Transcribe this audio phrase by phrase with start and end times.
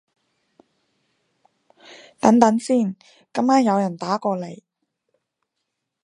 [2.19, 2.95] 等等先，
[3.31, 4.59] 咁啱有人打過來